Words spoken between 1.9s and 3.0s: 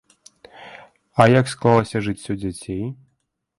жыццё дзяцей?